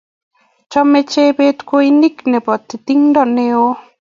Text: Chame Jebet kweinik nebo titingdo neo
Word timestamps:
Chame 0.71 0.99
Jebet 1.11 1.57
kweinik 1.67 2.15
nebo 2.31 2.51
titingdo 2.69 3.21
neo 3.35 3.65